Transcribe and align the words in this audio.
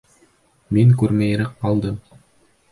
Мин 0.77 0.95
күрмәйерәк 1.03 1.53
ҡалдым. 1.67 2.03